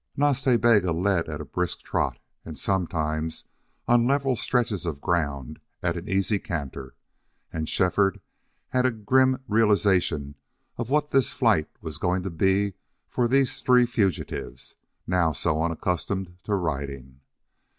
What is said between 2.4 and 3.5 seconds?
and sometimes,